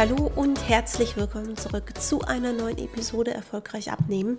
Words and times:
Hallo 0.00 0.32
und 0.34 0.66
herzlich 0.66 1.18
willkommen 1.18 1.58
zurück 1.58 1.92
zu 2.00 2.22
einer 2.22 2.54
neuen 2.54 2.78
Episode 2.78 3.34
Erfolgreich 3.34 3.92
abnehmen. 3.92 4.38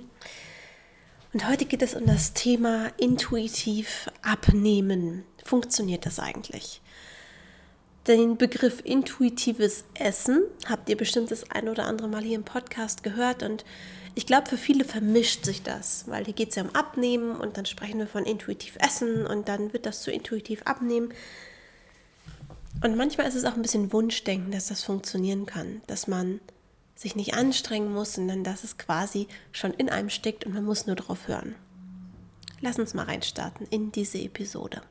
Und 1.34 1.48
heute 1.48 1.66
geht 1.66 1.84
es 1.84 1.94
um 1.94 2.08
das 2.08 2.34
Thema 2.34 2.88
intuitiv 2.98 4.10
abnehmen. 4.24 5.24
Funktioniert 5.44 6.08
das 6.08 6.18
eigentlich? 6.18 6.82
Den 8.08 8.38
Begriff 8.38 8.82
intuitives 8.84 9.84
Essen 9.94 10.42
habt 10.68 10.90
ihr 10.90 10.98
bestimmt 10.98 11.30
das 11.30 11.52
ein 11.52 11.70
oder 11.70 11.86
andere 11.86 12.08
Mal 12.08 12.24
hier 12.24 12.38
im 12.38 12.44
Podcast 12.44 13.04
gehört 13.04 13.44
und 13.44 13.64
ich 14.16 14.26
glaube, 14.26 14.50
für 14.50 14.58
viele 14.58 14.84
vermischt 14.84 15.46
sich 15.46 15.62
das, 15.62 16.06
weil 16.08 16.26
hier 16.26 16.34
geht 16.34 16.50
es 16.50 16.56
ja 16.56 16.64
um 16.64 16.74
Abnehmen 16.74 17.36
und 17.36 17.58
dann 17.58 17.68
sprechen 17.68 18.00
wir 18.00 18.08
von 18.08 18.26
intuitiv 18.26 18.78
Essen 18.80 19.28
und 19.28 19.48
dann 19.48 19.74
wird 19.74 19.86
das 19.86 20.02
zu 20.02 20.10
intuitiv 20.10 20.64
Abnehmen. 20.64 21.14
Und 22.80 22.96
manchmal 22.96 23.28
ist 23.28 23.36
es 23.36 23.46
auch 23.46 23.56
ein 23.56 23.62
bisschen 23.62 23.92
Wunschdenken, 23.92 24.52
dass 24.52 24.68
das 24.68 24.84
funktionieren 24.84 25.46
kann, 25.46 25.82
dass 25.88 26.08
man 26.08 26.40
sich 26.96 27.16
nicht 27.16 27.34
anstrengen 27.34 27.94
muss, 27.94 28.14
sondern 28.14 28.44
dass 28.44 28.64
es 28.64 28.78
quasi 28.78 29.28
schon 29.52 29.74
in 29.74 29.90
einem 29.90 30.10
steckt 30.10 30.46
und 30.46 30.54
man 30.54 30.64
muss 30.64 30.88
nur 30.88 30.96
drauf 30.96 31.28
hören. 31.28 31.56
Lass 32.62 32.78
uns 32.78 32.94
mal 32.94 33.06
reinstarten 33.06 33.66
in 33.68 33.92
diese 33.92 34.20
Episode. 34.20 34.82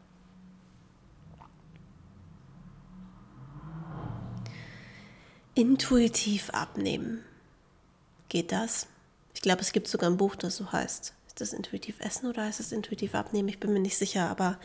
Intuitiv 5.55 6.51
abnehmen. 6.51 7.25
Geht 8.29 8.51
das? 8.53 8.87
Ich 9.35 9.41
glaube, 9.41 9.63
es 9.63 9.73
gibt 9.73 9.89
sogar 9.89 10.11
ein 10.11 10.17
Buch, 10.17 10.35
das 10.35 10.57
so 10.57 10.73
heißt. 10.73 11.15
Ist 11.29 11.41
das 11.41 11.53
intuitiv 11.53 12.01
essen 12.01 12.27
oder 12.27 12.45
heißt 12.45 12.61
es 12.61 12.73
intuitiv 12.73 13.15
abnehmen? 13.15 13.49
Ich 13.49 13.61
bin 13.61 13.73
mir 13.73 13.81
nicht 13.81 13.99
sicher, 13.99 14.29
aber 14.29 14.59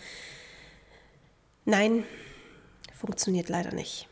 nein, 1.65 2.05
funktioniert 3.05 3.49
leider 3.49 3.71
nicht. 3.71 4.07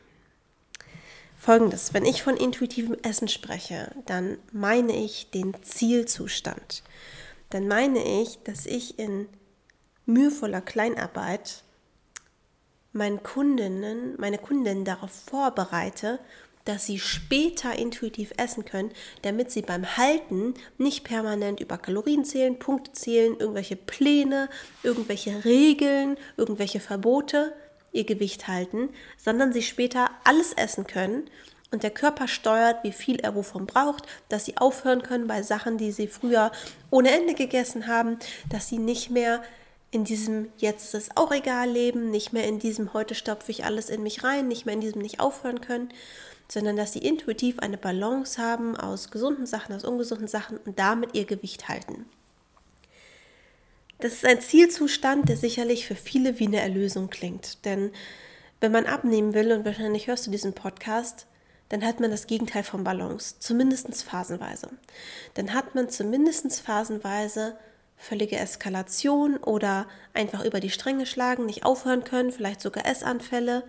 Folgendes, 1.35 1.93
wenn 1.93 2.05
ich 2.05 2.21
von 2.21 2.37
intuitivem 2.37 2.95
Essen 3.01 3.27
spreche, 3.27 3.91
dann 4.05 4.37
meine 4.51 4.95
ich 4.95 5.31
den 5.31 5.55
Zielzustand. 5.63 6.83
Dann 7.49 7.67
meine 7.67 8.21
ich, 8.21 8.37
dass 8.43 8.65
ich 8.65 8.99
in 8.99 9.27
mühevoller 10.05 10.61
Kleinarbeit 10.61 11.63
meinen 12.93 13.23
Kundinnen, 13.23 14.13
meine 14.19 14.37
Kundinnen 14.37 14.85
darauf 14.85 15.11
vorbereite, 15.11 16.19
dass 16.65 16.85
sie 16.85 16.99
später 16.99 17.77
intuitiv 17.77 18.31
essen 18.37 18.63
können, 18.63 18.91
damit 19.23 19.51
sie 19.51 19.63
beim 19.63 19.97
Halten 19.97 20.53
nicht 20.77 21.03
permanent 21.03 21.59
über 21.59 21.77
Kalorien 21.77 22.23
zählen, 22.23 22.57
Punkte 22.57 22.93
zählen, 22.93 23.35
irgendwelche 23.37 23.75
Pläne, 23.75 24.49
irgendwelche 24.83 25.43
Regeln, 25.43 26.15
irgendwelche 26.37 26.79
Verbote, 26.79 27.53
ihr 27.93 28.03
Gewicht 28.03 28.47
halten, 28.47 28.89
sondern 29.17 29.53
sie 29.53 29.61
später 29.61 30.09
alles 30.23 30.51
essen 30.53 30.85
können 30.85 31.29
und 31.71 31.83
der 31.83 31.91
Körper 31.91 32.27
steuert, 32.27 32.83
wie 32.83 32.91
viel 32.91 33.19
er 33.19 33.35
wovon 33.35 33.65
braucht, 33.65 34.05
dass 34.29 34.45
sie 34.45 34.57
aufhören 34.57 35.01
können 35.01 35.27
bei 35.27 35.41
Sachen, 35.41 35.77
die 35.77 35.91
sie 35.91 36.07
früher 36.07 36.51
ohne 36.89 37.11
Ende 37.11 37.33
gegessen 37.33 37.87
haben, 37.87 38.19
dass 38.49 38.67
sie 38.67 38.77
nicht 38.77 39.09
mehr 39.09 39.41
in 39.89 40.03
diesem 40.03 40.49
jetzt 40.57 40.85
ist 40.85 40.95
es 40.95 41.17
auch 41.17 41.31
egal 41.31 41.69
leben, 41.69 42.09
nicht 42.09 42.33
mehr 42.33 42.47
in 42.47 42.59
diesem 42.59 42.93
heute 42.93 43.13
stopfe 43.13 43.51
ich 43.51 43.63
alles 43.63 43.89
in 43.89 44.01
mich 44.01 44.23
rein, 44.23 44.47
nicht 44.47 44.65
mehr 44.65 44.73
in 44.73 44.81
diesem 44.81 45.01
nicht 45.01 45.19
aufhören 45.19 45.61
können, 45.61 45.89
sondern 46.47 46.75
dass 46.75 46.93
sie 46.93 46.99
intuitiv 46.99 47.59
eine 47.59 47.77
Balance 47.77 48.41
haben 48.41 48.75
aus 48.75 49.11
gesunden 49.11 49.45
Sachen, 49.45 49.75
aus 49.75 49.83
ungesunden 49.83 50.27
Sachen 50.27 50.57
und 50.57 50.79
damit 50.79 51.15
ihr 51.15 51.25
Gewicht 51.25 51.69
halten. 51.69 52.05
Das 54.03 54.11
ist 54.11 54.25
ein 54.25 54.41
Zielzustand, 54.41 55.29
der 55.29 55.37
sicherlich 55.37 55.87
für 55.87 55.95
viele 55.95 56.37
wie 56.37 56.47
eine 56.47 56.59
Erlösung 56.59 57.09
klingt. 57.09 57.63
Denn 57.63 57.89
wenn 58.59 58.73
man 58.73 58.85
abnehmen 58.85 59.33
will, 59.33 59.53
und 59.53 59.63
wahrscheinlich 59.63 60.07
hörst 60.07 60.27
du 60.27 60.31
diesen 60.31 60.51
Podcast, 60.51 61.25
dann 61.69 61.85
hat 61.85 62.01
man 62.01 62.11
das 62.11 62.27
Gegenteil 62.27 62.63
von 62.63 62.83
Balance, 62.83 63.35
zumindest 63.39 64.03
phasenweise. 64.03 64.71
Dann 65.35 65.53
hat 65.53 65.73
man 65.73 65.87
zumindest 65.87 66.59
phasenweise 66.59 67.55
völlige 67.95 68.35
Eskalation 68.35 69.37
oder 69.37 69.87
einfach 70.13 70.43
über 70.43 70.59
die 70.59 70.69
Stränge 70.69 71.05
schlagen, 71.05 71.45
nicht 71.45 71.63
aufhören 71.63 72.03
können, 72.03 72.33
vielleicht 72.33 72.59
sogar 72.59 72.85
Essanfälle. 72.85 73.63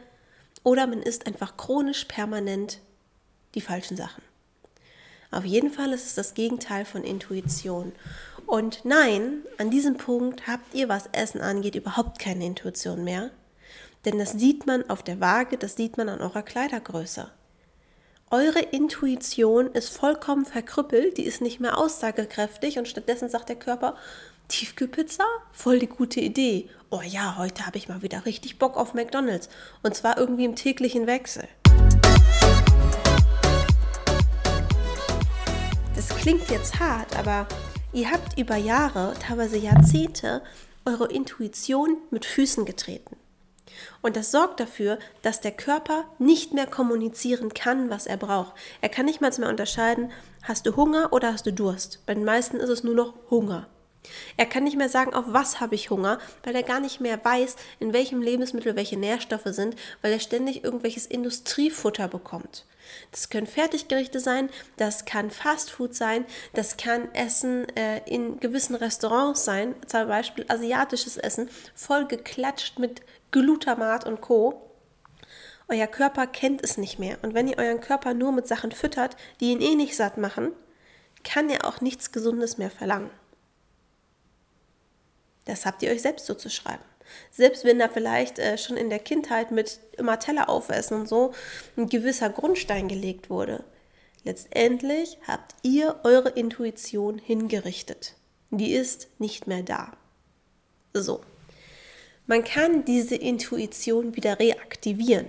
Oder 0.64 0.88
man 0.88 1.00
isst 1.00 1.28
einfach 1.28 1.56
chronisch 1.56 2.06
permanent 2.06 2.80
die 3.54 3.60
falschen 3.60 3.96
Sachen. 3.96 4.33
Auf 5.34 5.44
jeden 5.44 5.70
Fall 5.70 5.92
ist 5.92 6.06
es 6.06 6.14
das 6.14 6.34
Gegenteil 6.34 6.84
von 6.84 7.02
Intuition. 7.02 7.92
Und 8.46 8.84
nein, 8.84 9.42
an 9.58 9.70
diesem 9.70 9.96
Punkt 9.96 10.46
habt 10.46 10.74
ihr, 10.74 10.88
was 10.88 11.08
Essen 11.10 11.40
angeht, 11.40 11.74
überhaupt 11.74 12.20
keine 12.20 12.46
Intuition 12.46 13.02
mehr. 13.02 13.30
Denn 14.04 14.18
das 14.18 14.32
sieht 14.32 14.64
man 14.66 14.88
auf 14.88 15.02
der 15.02 15.18
Waage, 15.20 15.58
das 15.58 15.74
sieht 15.74 15.96
man 15.96 16.08
an 16.08 16.20
eurer 16.20 16.42
Kleidergröße. 16.42 17.30
Eure 18.30 18.60
Intuition 18.60 19.66
ist 19.72 19.88
vollkommen 19.88 20.46
verkrüppelt, 20.46 21.18
die 21.18 21.24
ist 21.24 21.40
nicht 21.40 21.58
mehr 21.58 21.78
aussagekräftig 21.78 22.78
und 22.78 22.86
stattdessen 22.86 23.28
sagt 23.28 23.48
der 23.48 23.56
Körper, 23.56 23.96
Tiefkühlpizza? 24.46 25.24
Voll 25.52 25.80
die 25.80 25.88
gute 25.88 26.20
Idee. 26.20 26.68
Oh 26.90 27.02
ja, 27.04 27.38
heute 27.38 27.66
habe 27.66 27.78
ich 27.78 27.88
mal 27.88 28.02
wieder 28.02 28.24
richtig 28.24 28.60
Bock 28.60 28.76
auf 28.76 28.94
McDonald's. 28.94 29.48
Und 29.82 29.96
zwar 29.96 30.16
irgendwie 30.16 30.44
im 30.44 30.54
täglichen 30.54 31.08
Wechsel. 31.08 31.48
Das 36.08 36.18
klingt 36.18 36.50
jetzt 36.50 36.78
hart, 36.80 37.16
aber 37.16 37.46
Ihr 37.94 38.10
habt 38.10 38.36
über 38.36 38.56
Jahre, 38.56 39.14
teilweise 39.20 39.56
Jahrzehnte, 39.56 40.42
eure 40.84 41.06
Intuition 41.06 41.96
mit 42.10 42.24
Füßen 42.24 42.64
getreten. 42.64 43.16
Und 44.02 44.16
das 44.16 44.32
sorgt 44.32 44.58
dafür, 44.58 44.98
dass 45.22 45.40
der 45.40 45.52
Körper 45.52 46.04
nicht 46.18 46.52
mehr 46.52 46.66
kommunizieren 46.66 47.54
kann, 47.54 47.90
was 47.90 48.06
er 48.06 48.16
braucht. 48.16 48.52
Er 48.80 48.88
kann 48.88 49.06
nicht 49.06 49.20
mal 49.20 49.32
mehr 49.38 49.48
unterscheiden, 49.48 50.10
hast 50.42 50.66
du 50.66 50.74
Hunger 50.74 51.12
oder 51.12 51.32
hast 51.32 51.46
du 51.46 51.52
Durst. 51.52 52.00
Bei 52.04 52.14
den 52.14 52.24
meisten 52.24 52.56
ist 52.56 52.68
es 52.68 52.82
nur 52.82 52.96
noch 52.96 53.14
Hunger. 53.30 53.68
Er 54.36 54.46
kann 54.46 54.64
nicht 54.64 54.76
mehr 54.76 54.88
sagen, 54.88 55.14
auf 55.14 55.24
was 55.28 55.60
habe 55.60 55.74
ich 55.74 55.90
Hunger, 55.90 56.18
weil 56.42 56.54
er 56.54 56.62
gar 56.62 56.80
nicht 56.80 57.00
mehr 57.00 57.22
weiß, 57.24 57.56
in 57.78 57.92
welchem 57.92 58.22
Lebensmittel 58.22 58.76
welche 58.76 58.98
Nährstoffe 58.98 59.46
sind, 59.46 59.76
weil 60.02 60.12
er 60.12 60.20
ständig 60.20 60.64
irgendwelches 60.64 61.06
Industriefutter 61.06 62.08
bekommt. 62.08 62.66
Das 63.10 63.30
können 63.30 63.46
Fertiggerichte 63.46 64.20
sein, 64.20 64.50
das 64.76 65.04
kann 65.04 65.30
Fastfood 65.30 65.94
sein, 65.94 66.26
das 66.52 66.76
kann 66.76 67.12
Essen 67.14 67.66
äh, 67.76 68.02
in 68.06 68.40
gewissen 68.40 68.74
Restaurants 68.74 69.44
sein, 69.44 69.74
zum 69.86 70.06
Beispiel 70.06 70.44
asiatisches 70.48 71.16
Essen, 71.16 71.48
voll 71.74 72.06
geklatscht 72.06 72.78
mit 72.78 73.02
Glutamat 73.30 74.06
und 74.06 74.20
Co. 74.20 74.70
Euer 75.68 75.86
Körper 75.86 76.26
kennt 76.26 76.62
es 76.62 76.76
nicht 76.76 76.98
mehr. 76.98 77.18
Und 77.22 77.32
wenn 77.32 77.48
ihr 77.48 77.58
euren 77.58 77.80
Körper 77.80 78.12
nur 78.12 78.32
mit 78.32 78.46
Sachen 78.46 78.70
füttert, 78.70 79.16
die 79.40 79.50
ihn 79.50 79.62
eh 79.62 79.74
nicht 79.74 79.96
satt 79.96 80.18
machen, 80.18 80.52
kann 81.24 81.48
er 81.48 81.66
auch 81.66 81.80
nichts 81.80 82.12
Gesundes 82.12 82.58
mehr 82.58 82.70
verlangen. 82.70 83.10
Das 85.44 85.66
habt 85.66 85.82
ihr 85.82 85.90
euch 85.90 86.02
selbst 86.02 86.26
so 86.26 86.34
zu 86.34 86.48
schreiben. 86.50 86.82
Selbst 87.30 87.64
wenn 87.64 87.78
da 87.78 87.88
vielleicht 87.88 88.38
äh, 88.38 88.56
schon 88.58 88.76
in 88.76 88.90
der 88.90 88.98
Kindheit 88.98 89.50
mit 89.50 89.78
immer 89.96 90.18
Teller 90.18 90.48
aufessen 90.48 91.00
und 91.00 91.08
so 91.08 91.32
ein 91.76 91.88
gewisser 91.88 92.30
Grundstein 92.30 92.88
gelegt 92.88 93.30
wurde. 93.30 93.64
Letztendlich 94.24 95.18
habt 95.26 95.54
ihr 95.62 96.00
eure 96.02 96.30
Intuition 96.30 97.18
hingerichtet. 97.18 98.14
Die 98.50 98.72
ist 98.72 99.08
nicht 99.18 99.46
mehr 99.46 99.62
da. 99.62 99.92
So. 100.94 101.20
Man 102.26 102.42
kann 102.42 102.86
diese 102.86 103.16
Intuition 103.16 104.16
wieder 104.16 104.38
reaktivieren. 104.38 105.28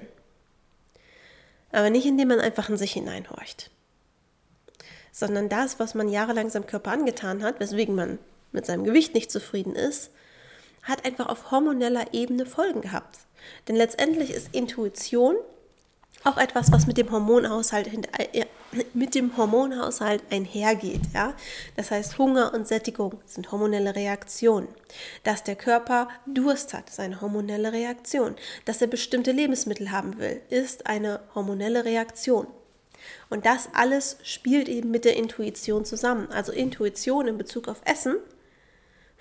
Aber 1.73 1.89
nicht 1.89 2.05
indem 2.05 2.29
man 2.29 2.39
einfach 2.39 2.69
in 2.69 2.77
sich 2.77 2.93
hineinhorcht. 2.93 3.69
Sondern 5.11 5.49
das, 5.49 5.77
was 5.77 5.93
man 5.93 6.07
jahrelang 6.07 6.49
seinem 6.49 6.67
Körper 6.67 6.91
angetan 6.91 7.43
hat, 7.43 7.59
weswegen 7.59 7.95
man 7.95 8.17
mit 8.55 8.65
seinem 8.65 8.83
Gewicht 8.83 9.13
nicht 9.13 9.31
zufrieden 9.31 9.75
ist, 9.75 10.09
hat 10.83 11.05
einfach 11.05 11.27
auf 11.27 11.51
hormoneller 11.51 12.13
Ebene 12.13 12.45
Folgen 12.45 12.81
gehabt. 12.81 13.19
Denn 13.67 13.75
letztendlich 13.75 14.31
ist 14.31 14.53
Intuition 14.53 15.35
auch 16.23 16.37
etwas, 16.37 16.71
was 16.71 16.87
mit 16.87 16.97
dem 16.97 17.11
Hormonhaushalt, 17.11 17.87
äh, 18.17 18.45
mit 18.93 19.13
dem 19.13 19.37
Hormonhaushalt 19.37 20.23
einhergeht. 20.31 21.01
Ja? 21.13 21.35
Das 21.75 21.91
heißt, 21.91 22.17
Hunger 22.17 22.53
und 22.53 22.67
Sättigung 22.67 23.21
sind 23.25 23.51
hormonelle 23.51 23.95
Reaktionen. 23.95 24.67
Dass 25.23 25.43
der 25.43 25.55
Körper 25.55 26.09
Durst 26.25 26.73
hat, 26.73 26.89
ist 26.89 26.99
eine 26.99 27.21
hormonelle 27.21 27.71
Reaktion. 27.71 28.35
Dass 28.65 28.81
er 28.81 28.87
bestimmte 28.87 29.31
Lebensmittel 29.31 29.91
haben 29.91 30.17
will, 30.17 30.41
ist 30.49 30.87
eine 30.87 31.19
hormonelle 31.35 31.85
Reaktion. 31.85 32.47
Und 33.29 33.45
das 33.45 33.69
alles 33.73 34.17
spielt 34.23 34.67
eben 34.67 34.89
mit 34.89 35.05
der 35.05 35.15
Intuition 35.15 35.85
zusammen. 35.85 36.27
Also 36.31 36.51
Intuition 36.51 37.27
in 37.27 37.37
Bezug 37.37 37.67
auf 37.67 37.81
Essen 37.85 38.15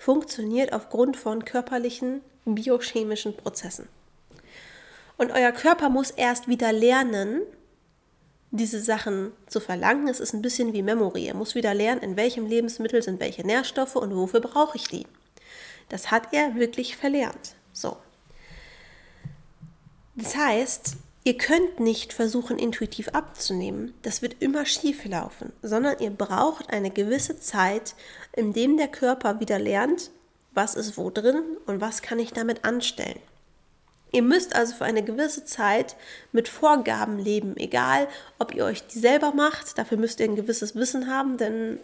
funktioniert 0.05 0.71
aufgrund 0.71 1.17
von 1.17 1.45
körperlichen 1.45 2.21
biochemischen 2.45 3.35
Prozessen. 3.35 3.89
Und 5.17 5.31
euer 5.31 5.51
Körper 5.51 5.89
muss 5.89 6.11
erst 6.11 6.47
wieder 6.47 6.71
lernen, 6.71 7.41
diese 8.51 8.79
Sachen 8.83 9.31
zu 9.47 9.59
verlangen. 9.59 10.07
Es 10.07 10.19
ist 10.19 10.33
ein 10.33 10.43
bisschen 10.43 10.73
wie 10.73 10.83
Memory. 10.83 11.25
Er 11.25 11.33
muss 11.33 11.55
wieder 11.55 11.73
lernen, 11.73 12.03
in 12.03 12.17
welchem 12.17 12.45
Lebensmittel 12.45 13.01
sind 13.01 13.19
welche 13.19 13.47
Nährstoffe 13.47 13.95
und 13.95 14.15
wofür 14.15 14.41
brauche 14.41 14.77
ich 14.77 14.87
die. 14.87 15.07
Das 15.89 16.11
hat 16.11 16.31
er 16.33 16.53
wirklich 16.53 16.95
verlernt. 16.95 17.55
So. 17.73 17.97
Das 20.13 20.37
heißt, 20.37 20.97
Ihr 21.27 21.39
könnt 21.39 21.79
nicht 21.79 22.13
versuchen, 22.13 22.59
intuitiv 22.59 23.09
abzunehmen. 23.09 23.95
Das 24.03 24.21
wird 24.21 24.43
immer 24.43 24.63
schief 24.67 25.05
laufen, 25.05 25.51
sondern 25.63 25.97
ihr 25.97 26.11
braucht 26.11 26.71
eine 26.71 26.91
gewisse 26.91 27.39
Zeit, 27.39 27.95
in 28.33 28.53
dem 28.53 28.77
der 28.77 28.89
Körper 28.89 29.39
wieder 29.39 29.57
lernt, 29.57 30.11
was 30.53 30.75
ist 30.75 30.99
wo 30.99 31.09
drin 31.09 31.41
und 31.65 31.81
was 31.81 32.03
kann 32.03 32.19
ich 32.19 32.31
damit 32.31 32.63
anstellen. 32.63 33.19
Ihr 34.11 34.21
müsst 34.21 34.55
also 34.55 34.75
für 34.75 34.85
eine 34.85 35.03
gewisse 35.03 35.45
Zeit 35.45 35.95
mit 36.31 36.47
Vorgaben 36.47 37.17
leben, 37.17 37.57
egal 37.57 38.07
ob 38.37 38.53
ihr 38.53 38.63
euch 38.63 38.85
die 38.85 38.99
selber 38.99 39.31
macht, 39.33 39.79
dafür 39.79 39.97
müsst 39.97 40.19
ihr 40.19 40.27
ein 40.27 40.35
gewisses 40.35 40.75
Wissen 40.75 41.09
haben, 41.09 41.37
denn 41.37 41.79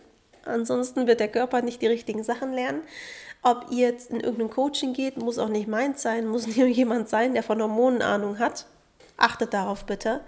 ansonsten 0.45 1.07
wird 1.07 1.19
der 1.19 1.29
Körper 1.29 1.63
nicht 1.63 1.81
die 1.81 1.87
richtigen 1.87 2.23
Sachen 2.23 2.53
lernen. 2.53 2.83
Ob 3.41 3.71
ihr 3.71 3.87
jetzt 3.87 4.11
in 4.11 4.19
irgendein 4.19 4.51
Coaching 4.51 4.93
geht, 4.93 5.17
muss 5.17 5.39
auch 5.39 5.49
nicht 5.49 5.67
meins 5.67 6.03
sein, 6.03 6.27
muss 6.27 6.45
nicht 6.55 6.57
jemand 6.57 7.09
sein, 7.09 7.33
der 7.33 7.41
von 7.41 7.59
Hormonen 7.59 8.03
Ahnung 8.03 8.37
hat. 8.37 8.67
Achtet 9.21 9.53
darauf 9.53 9.85
bitte. 9.85 10.21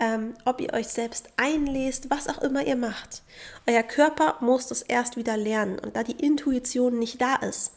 Ähm, 0.00 0.34
ob 0.46 0.60
ihr 0.60 0.72
euch 0.72 0.88
selbst 0.88 1.28
einlest, 1.36 2.08
was 2.08 2.28
auch 2.28 2.40
immer 2.40 2.66
ihr 2.66 2.76
macht. 2.76 3.22
Euer 3.66 3.82
Körper 3.82 4.36
muss 4.40 4.66
das 4.66 4.82
erst 4.82 5.16
wieder 5.16 5.36
lernen. 5.36 5.78
Und 5.78 5.96
da 5.96 6.02
die 6.02 6.24
Intuition 6.24 6.98
nicht 6.98 7.20
da 7.20 7.36
ist, 7.36 7.72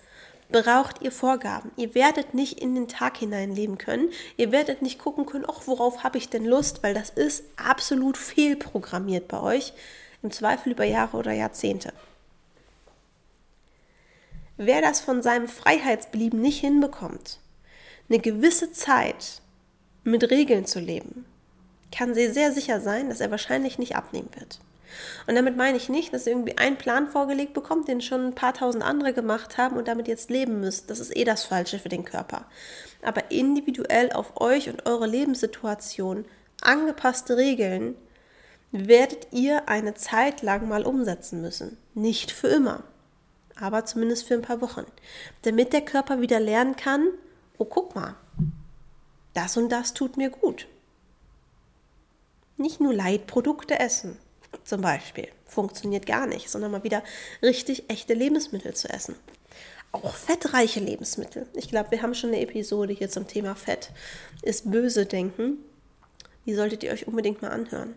braucht 0.49 1.01
ihr 1.01 1.11
Vorgaben. 1.11 1.71
Ihr 1.75 1.93
werdet 1.93 2.33
nicht 2.33 2.61
in 2.61 2.73
den 2.73 2.87
Tag 2.87 3.17
hinein 3.17 3.53
leben 3.53 3.77
können. 3.77 4.09
Ihr 4.37 4.51
werdet 4.51 4.81
nicht 4.81 4.99
gucken 4.99 5.25
können, 5.25 5.45
ach, 5.47 5.61
worauf 5.65 6.03
habe 6.03 6.17
ich 6.17 6.29
denn 6.29 6.45
Lust, 6.45 6.83
weil 6.83 6.93
das 6.93 7.09
ist 7.09 7.43
absolut 7.57 8.17
fehlprogrammiert 8.17 9.27
bei 9.27 9.41
euch. 9.41 9.73
Im 10.23 10.31
Zweifel 10.31 10.71
über 10.71 10.85
Jahre 10.85 11.17
oder 11.17 11.33
Jahrzehnte. 11.33 11.93
Wer 14.57 14.81
das 14.81 15.01
von 15.01 15.21
seinem 15.21 15.49
Freiheitsbelieben 15.49 16.39
nicht 16.41 16.61
hinbekommt, 16.61 17.39
eine 18.07 18.19
gewisse 18.19 18.71
Zeit 18.71 19.41
mit 20.05 20.29
Regeln 20.29 20.65
zu 20.65 20.79
leben, 20.79 21.25
kann 21.91 22.13
sie 22.13 22.27
sehr 22.27 22.51
sicher 22.51 22.79
sein, 22.79 23.09
dass 23.09 23.19
er 23.19 23.31
wahrscheinlich 23.31 23.77
nicht 23.77 23.95
abnehmen 23.95 24.29
wird. 24.37 24.59
Und 25.27 25.35
damit 25.35 25.57
meine 25.57 25.77
ich 25.77 25.89
nicht, 25.89 26.13
dass 26.13 26.25
ihr 26.25 26.33
irgendwie 26.33 26.57
einen 26.57 26.77
Plan 26.77 27.07
vorgelegt 27.07 27.53
bekommt, 27.53 27.87
den 27.87 28.01
schon 28.01 28.27
ein 28.27 28.35
paar 28.35 28.53
tausend 28.53 28.83
andere 28.83 29.13
gemacht 29.13 29.57
haben 29.57 29.75
und 29.75 29.87
damit 29.87 30.07
jetzt 30.07 30.29
leben 30.29 30.61
müsst. 30.61 30.89
Das 30.89 30.99
ist 30.99 31.15
eh 31.15 31.23
das 31.23 31.43
Falsche 31.43 31.79
für 31.79 31.89
den 31.89 32.05
Körper. 32.05 32.45
Aber 33.01 33.31
individuell 33.31 34.11
auf 34.13 34.39
euch 34.39 34.69
und 34.69 34.85
eure 34.85 35.07
Lebenssituation 35.07 36.25
angepasste 36.61 37.35
Regeln 37.35 37.95
werdet 38.71 39.27
ihr 39.31 39.67
eine 39.67 39.95
Zeit 39.95 40.41
lang 40.41 40.67
mal 40.67 40.83
umsetzen 40.83 41.41
müssen. 41.41 41.77
Nicht 41.93 42.31
für 42.31 42.47
immer, 42.47 42.83
aber 43.59 43.85
zumindest 43.85 44.27
für 44.27 44.33
ein 44.33 44.41
paar 44.41 44.61
Wochen. 44.61 44.85
Damit 45.43 45.73
der 45.73 45.81
Körper 45.81 46.21
wieder 46.21 46.39
lernen 46.39 46.75
kann, 46.75 47.07
oh 47.57 47.65
guck 47.65 47.95
mal, 47.95 48.15
das 49.35 49.57
und 49.57 49.69
das 49.69 49.93
tut 49.93 50.17
mir 50.17 50.31
gut. 50.31 50.67
Nicht 52.57 52.79
nur 52.79 52.93
Leitprodukte 52.93 53.79
essen, 53.79 54.17
zum 54.63 54.81
Beispiel. 54.81 55.27
Funktioniert 55.45 56.05
gar 56.05 56.25
nicht, 56.25 56.49
sondern 56.49 56.71
mal 56.71 56.83
wieder 56.83 57.03
richtig 57.43 57.89
echte 57.89 58.13
Lebensmittel 58.13 58.73
zu 58.73 58.89
essen. 58.89 59.15
Auch 59.91 60.15
fettreiche 60.15 60.79
Lebensmittel. 60.79 61.47
Ich 61.53 61.69
glaube, 61.69 61.91
wir 61.91 62.01
haben 62.01 62.15
schon 62.15 62.31
eine 62.31 62.41
Episode 62.41 62.93
hier 62.93 63.09
zum 63.09 63.27
Thema 63.27 63.55
Fett. 63.55 63.91
Ist 64.41 64.71
böse 64.71 65.05
denken. 65.05 65.57
Die 66.45 66.53
solltet 66.53 66.83
ihr 66.83 66.91
euch 66.91 67.07
unbedingt 67.07 67.41
mal 67.41 67.51
anhören. 67.51 67.93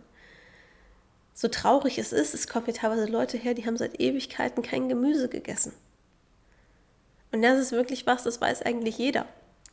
So 1.34 1.46
traurig 1.46 1.98
es 1.98 2.12
ist, 2.12 2.34
es 2.34 2.48
kommen 2.48 2.64
hier 2.64 2.74
teilweise 2.74 3.06
Leute 3.06 3.38
her, 3.38 3.54
die 3.54 3.64
haben 3.64 3.76
seit 3.76 4.00
Ewigkeiten 4.00 4.62
kein 4.62 4.88
Gemüse 4.88 5.28
gegessen. 5.28 5.72
Und 7.30 7.42
das 7.42 7.60
ist 7.60 7.72
wirklich 7.72 8.06
was, 8.06 8.24
das 8.24 8.40
weiß 8.40 8.62
eigentlich 8.62 8.98
jeder. 8.98 9.26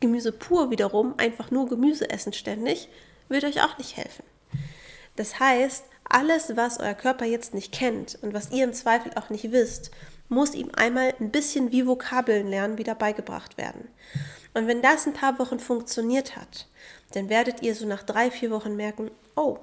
Gemüse 0.05 0.31
pur 0.31 0.69
wiederum, 0.69 1.15
einfach 1.17 1.49
nur 1.49 1.67
Gemüse 1.67 2.11
essen 2.11 2.31
ständig, 2.31 2.89
wird 3.27 3.43
euch 3.43 3.63
auch 3.63 3.79
nicht 3.79 3.97
helfen. 3.97 4.23
Das 5.15 5.39
heißt, 5.39 5.83
alles, 6.07 6.55
was 6.55 6.79
euer 6.79 6.93
Körper 6.93 7.25
jetzt 7.25 7.55
nicht 7.55 7.71
kennt 7.71 8.19
und 8.21 8.35
was 8.35 8.51
ihr 8.51 8.65
im 8.65 8.73
Zweifel 8.73 9.13
auch 9.15 9.31
nicht 9.31 9.51
wisst, 9.51 9.89
muss 10.29 10.53
ihm 10.53 10.69
einmal 10.75 11.15
ein 11.19 11.31
bisschen 11.31 11.71
wie 11.71 11.87
Vokabeln 11.87 12.47
lernen 12.47 12.77
wieder 12.77 12.93
beigebracht 12.93 13.57
werden. 13.57 13.87
Und 14.53 14.67
wenn 14.67 14.83
das 14.83 15.07
ein 15.07 15.13
paar 15.13 15.39
Wochen 15.39 15.59
funktioniert 15.59 16.35
hat, 16.35 16.67
dann 17.13 17.29
werdet 17.29 17.63
ihr 17.63 17.73
so 17.73 17.87
nach 17.87 18.03
drei, 18.03 18.29
vier 18.29 18.51
Wochen 18.51 18.75
merken, 18.75 19.09
oh, 19.35 19.57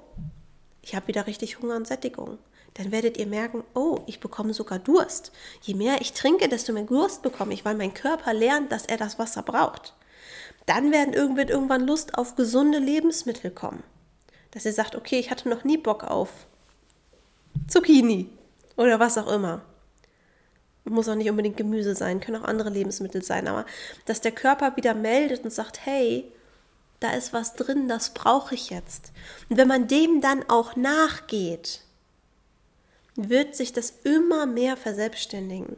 ich 0.81 0.93
habe 0.93 1.07
wieder 1.07 1.25
richtig 1.25 1.61
Hunger 1.61 1.77
und 1.77 1.87
Sättigung. 1.87 2.37
Dann 2.73 2.91
werdet 2.91 3.15
ihr 3.17 3.27
merken, 3.27 3.63
oh, 3.75 4.01
ich 4.07 4.19
bekomme 4.19 4.53
sogar 4.53 4.79
Durst. 4.79 5.31
Je 5.61 5.75
mehr 5.75 6.01
ich 6.01 6.11
trinke, 6.11 6.49
desto 6.49 6.73
mehr 6.73 6.83
Durst 6.83 7.21
bekomme 7.21 7.53
ich, 7.53 7.63
weil 7.63 7.75
mein 7.75 7.93
Körper 7.93 8.33
lernt, 8.33 8.73
dass 8.73 8.85
er 8.85 8.97
das 8.97 9.17
Wasser 9.17 9.43
braucht. 9.43 9.93
Dann 10.65 10.91
werden 10.91 11.13
irgendwann, 11.13 11.47
irgendwann 11.47 11.87
Lust 11.87 12.17
auf 12.17 12.35
gesunde 12.35 12.79
Lebensmittel 12.79 13.51
kommen. 13.51 13.83
Dass 14.51 14.65
ihr 14.65 14.73
sagt, 14.73 14.95
okay, 14.95 15.19
ich 15.19 15.31
hatte 15.31 15.49
noch 15.49 15.63
nie 15.63 15.77
Bock 15.77 16.03
auf 16.03 16.29
Zucchini 17.67 18.29
oder 18.75 18.99
was 18.99 19.17
auch 19.17 19.31
immer. 19.31 19.61
Muss 20.85 21.07
auch 21.07 21.15
nicht 21.15 21.29
unbedingt 21.29 21.57
Gemüse 21.57 21.95
sein, 21.95 22.19
können 22.19 22.43
auch 22.43 22.47
andere 22.47 22.69
Lebensmittel 22.69 23.23
sein, 23.23 23.47
aber 23.47 23.65
dass 24.05 24.19
der 24.19 24.33
Körper 24.33 24.75
wieder 24.75 24.93
meldet 24.93 25.43
und 25.43 25.51
sagt, 25.51 25.85
hey, 25.85 26.29
da 26.99 27.11
ist 27.11 27.33
was 27.33 27.53
drin, 27.55 27.87
das 27.87 28.13
brauche 28.13 28.55
ich 28.55 28.69
jetzt. 28.69 29.11
Und 29.49 29.57
wenn 29.57 29.67
man 29.67 29.87
dem 29.87 30.21
dann 30.21 30.47
auch 30.49 30.75
nachgeht, 30.75 31.81
wird 33.15 33.55
sich 33.55 33.71
das 33.73 33.91
immer 34.03 34.45
mehr 34.45 34.75
verselbstständigen. 34.75 35.77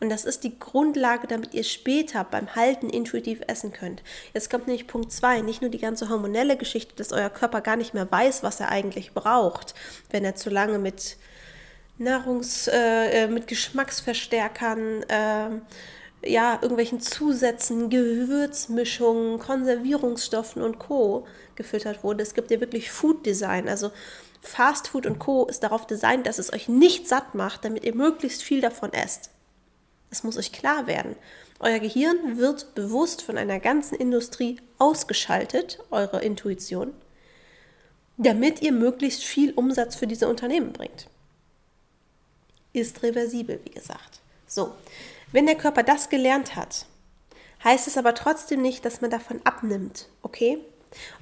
Und 0.00 0.10
das 0.10 0.24
ist 0.24 0.44
die 0.44 0.58
Grundlage, 0.58 1.26
damit 1.26 1.54
ihr 1.54 1.64
später 1.64 2.24
beim 2.24 2.54
Halten 2.54 2.90
intuitiv 2.90 3.40
essen 3.46 3.72
könnt. 3.72 4.02
Jetzt 4.34 4.50
kommt 4.50 4.66
nämlich 4.66 4.86
Punkt 4.86 5.12
2, 5.12 5.40
nicht 5.40 5.62
nur 5.62 5.70
die 5.70 5.78
ganze 5.78 6.08
hormonelle 6.08 6.56
Geschichte, 6.56 6.94
dass 6.96 7.12
euer 7.12 7.30
Körper 7.30 7.60
gar 7.60 7.76
nicht 7.76 7.94
mehr 7.94 8.10
weiß, 8.10 8.42
was 8.42 8.60
er 8.60 8.70
eigentlich 8.70 9.12
braucht, 9.12 9.74
wenn 10.10 10.24
er 10.24 10.34
zu 10.34 10.50
lange 10.50 10.78
mit 10.78 11.16
Nahrungs-, 11.98 12.68
äh, 12.68 13.24
äh 13.24 13.28
mit 13.28 13.46
Geschmacksverstärkern, 13.46 15.02
äh, 15.04 15.50
ja, 16.24 16.58
irgendwelchen 16.60 17.00
Zusätzen, 17.00 17.90
Gewürzmischungen, 17.90 19.38
Konservierungsstoffen 19.38 20.62
und 20.62 20.78
Co. 20.78 21.26
gefüttert 21.54 22.02
wurde. 22.02 22.22
Es 22.22 22.34
gibt 22.34 22.50
ja 22.50 22.60
wirklich 22.60 22.90
Food 22.90 23.24
Design, 23.24 23.68
also 23.68 23.92
Fast 24.40 24.88
Food 24.88 25.06
und 25.06 25.18
Co. 25.18 25.46
ist 25.46 25.62
darauf 25.62 25.86
designt, 25.86 26.26
dass 26.26 26.38
es 26.38 26.52
euch 26.52 26.68
nicht 26.68 27.08
satt 27.08 27.34
macht, 27.34 27.64
damit 27.64 27.84
ihr 27.84 27.94
möglichst 27.94 28.42
viel 28.42 28.60
davon 28.60 28.92
esst. 28.92 29.30
Es 30.10 30.22
muss 30.22 30.38
euch 30.38 30.52
klar 30.52 30.86
werden. 30.86 31.16
Euer 31.60 31.78
Gehirn 31.80 32.38
wird 32.38 32.74
bewusst 32.74 33.22
von 33.22 33.36
einer 33.36 33.60
ganzen 33.60 33.96
Industrie 33.96 34.60
ausgeschaltet, 34.78 35.80
eure 35.90 36.22
Intuition, 36.22 36.92
damit 38.16 38.62
ihr 38.62 38.72
möglichst 38.72 39.24
viel 39.24 39.52
Umsatz 39.52 39.96
für 39.96 40.06
diese 40.06 40.28
Unternehmen 40.28 40.72
bringt. 40.72 41.08
Ist 42.72 43.02
reversibel, 43.02 43.60
wie 43.64 43.70
gesagt. 43.70 44.20
So, 44.46 44.72
wenn 45.32 45.46
der 45.46 45.56
Körper 45.56 45.82
das 45.82 46.08
gelernt 46.08 46.56
hat, 46.56 46.86
heißt 47.64 47.86
es 47.86 47.98
aber 47.98 48.14
trotzdem 48.14 48.62
nicht, 48.62 48.84
dass 48.84 49.00
man 49.00 49.10
davon 49.10 49.40
abnimmt, 49.44 50.08
okay? 50.22 50.58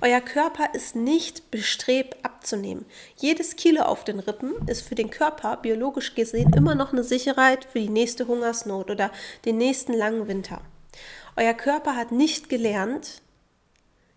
Euer 0.01 0.21
Körper 0.21 0.75
ist 0.75 0.97
nicht 0.97 1.51
bestrebt 1.51 2.25
abzunehmen. 2.25 2.85
Jedes 3.17 3.57
Kilo 3.57 3.83
auf 3.83 4.05
den 4.05 4.21
Rippen 4.21 4.55
ist 4.69 4.83
für 4.83 4.95
den 4.95 5.11
Körper 5.11 5.57
biologisch 5.57 6.15
gesehen 6.15 6.53
immer 6.55 6.75
noch 6.75 6.93
eine 6.93 7.05
Sicherheit 7.05 7.65
für 7.65 7.81
die 7.81 7.89
nächste 7.89 8.27
Hungersnot 8.27 8.91
oder 8.91 9.11
den 9.45 9.59
nächsten 9.59 9.93
langen 9.93 10.29
Winter. 10.29 10.61
Euer 11.37 11.55
Körper 11.55 11.97
hat 11.97 12.13
nicht 12.13 12.49
gelernt, 12.49 13.21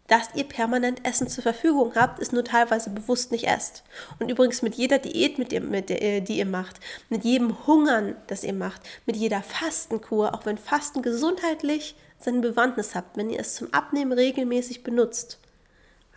dass 0.10 0.30
ihr 0.34 0.44
permanent 0.44 1.06
Essen 1.06 1.28
zur 1.28 1.44
Verfügung 1.44 1.94
habt, 1.96 2.20
ist 2.20 2.34
nur 2.34 2.44
teilweise 2.44 2.90
bewusst 2.90 3.32
nicht 3.32 3.48
esst. 3.48 3.84
Und 4.20 4.30
übrigens 4.30 4.62
mit 4.62 4.76
jeder 4.76 4.98
Diät, 4.98 5.38
mit 5.38 5.54
ihr, 5.54 5.62
mit 5.62 5.92
äh, 5.92 6.22
die 6.22 6.40
ihr 6.40 6.46
macht, 6.46 6.80
mit 7.10 7.24
jedem 7.24 7.68
Hungern, 7.68 8.16
das 8.28 8.44
ihr 8.44 8.54
macht, 8.54 8.82
mit 9.06 9.16
jeder 9.16 9.44
Fastenkur, 9.44 10.34
auch 10.34 10.46
wenn 10.46 10.58
Fasten 10.58 11.02
gesundheitlich 11.02 11.96
seine 12.20 12.40
Bewandtnis 12.40 12.96
habt, 12.96 13.18
wenn 13.18 13.30
ihr 13.30 13.40
es 13.40 13.56
zum 13.56 13.74
Abnehmen 13.74 14.12
regelmäßig 14.12 14.84
benutzt, 14.84 15.40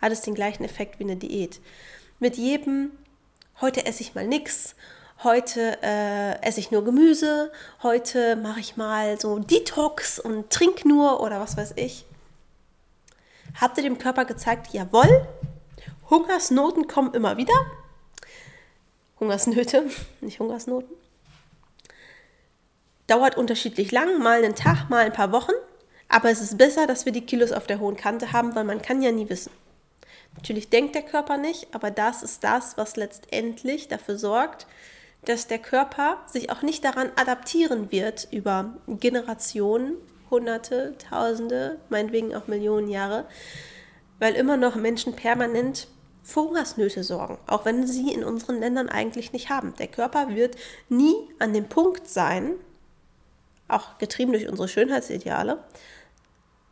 hat 0.01 0.11
es 0.11 0.21
den 0.21 0.35
gleichen 0.35 0.63
Effekt 0.63 0.99
wie 0.99 1.03
eine 1.03 1.15
Diät. 1.15 1.61
Mit 2.19 2.37
jedem, 2.37 2.91
heute 3.61 3.85
esse 3.85 4.01
ich 4.01 4.15
mal 4.15 4.27
nichts, 4.27 4.75
heute 5.23 5.77
äh, 5.81 6.41
esse 6.41 6.59
ich 6.59 6.71
nur 6.71 6.83
Gemüse, 6.83 7.51
heute 7.81 8.35
mache 8.35 8.59
ich 8.59 8.77
mal 8.77 9.19
so 9.19 9.39
Detox 9.39 10.19
und 10.19 10.49
trink 10.49 10.85
nur 10.85 11.21
oder 11.21 11.39
was 11.39 11.55
weiß 11.57 11.73
ich 11.77 12.05
habt 13.59 13.77
ihr 13.77 13.83
dem 13.83 13.97
Körper 13.97 14.25
gezeigt, 14.25 14.73
jawohl, 14.73 15.27
Hungersnoten 16.09 16.87
kommen 16.87 17.13
immer 17.13 17.37
wieder. 17.37 17.53
Hungersnöte, 19.19 19.89
nicht 20.21 20.39
Hungersnoten. 20.39 20.95
Dauert 23.07 23.37
unterschiedlich 23.37 23.91
lang, 23.91 24.21
mal 24.21 24.43
einen 24.43 24.55
Tag, 24.55 24.89
mal 24.89 25.05
ein 25.05 25.13
paar 25.13 25.31
Wochen. 25.31 25.51
Aber 26.13 26.29
es 26.29 26.41
ist 26.41 26.59
besser, 26.59 26.85
dass 26.85 27.05
wir 27.05 27.11
die 27.11 27.25
Kilos 27.25 27.51
auf 27.51 27.65
der 27.65 27.79
hohen 27.79 27.97
Kante 27.97 28.33
haben, 28.33 28.53
weil 28.53 28.65
man 28.65 28.83
kann 28.83 29.01
ja 29.01 29.11
nie 29.11 29.29
wissen. 29.29 29.51
Natürlich 30.35 30.69
denkt 30.69 30.93
der 30.93 31.01
Körper 31.01 31.37
nicht, 31.37 31.73
aber 31.73 31.89
das 31.89 32.21
ist 32.21 32.43
das, 32.43 32.77
was 32.77 32.97
letztendlich 32.97 33.87
dafür 33.87 34.19
sorgt, 34.19 34.67
dass 35.25 35.47
der 35.47 35.57
Körper 35.57 36.19
sich 36.27 36.51
auch 36.51 36.61
nicht 36.61 36.85
daran 36.85 37.09
adaptieren 37.15 37.91
wird 37.91 38.27
über 38.29 38.75
Generationen, 38.87 39.95
Hunderte, 40.29 40.93
Tausende, 41.09 41.79
meinetwegen 41.89 42.35
auch 42.35 42.45
Millionen 42.45 42.89
Jahre, 42.89 43.25
weil 44.19 44.35
immer 44.35 44.55
noch 44.55 44.75
Menschen 44.75 45.15
permanent 45.15 45.87
für 46.21 46.41
Hungersnöte 46.41 47.03
sorgen, 47.03 47.39
auch 47.47 47.65
wenn 47.65 47.87
sie 47.87 48.13
in 48.13 48.23
unseren 48.23 48.59
Ländern 48.59 48.87
eigentlich 48.87 49.33
nicht 49.33 49.49
haben. 49.49 49.73
Der 49.79 49.87
Körper 49.87 50.29
wird 50.35 50.57
nie 50.89 51.15
an 51.39 51.53
dem 51.53 51.65
Punkt 51.65 52.07
sein, 52.07 52.51
auch 53.67 53.97
getrieben 53.97 54.31
durch 54.31 54.47
unsere 54.47 54.67
Schönheitsideale, 54.67 55.63